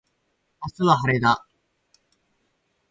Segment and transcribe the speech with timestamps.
[0.63, 1.45] 明日は晴れだ。